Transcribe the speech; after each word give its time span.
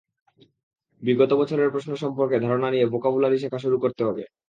বিগত 1.03 1.31
বছরের 1.33 1.69
প্রশ্ন 1.73 1.91
সম্পর্কে 1.95 2.37
ধারণা 2.39 2.67
নিয়ে 2.71 2.85
ভোকাবুলারি 2.93 3.37
শেখা 3.39 3.59
শুরু 3.59 3.77
করতে 3.83 4.01
হবে। 4.07 4.23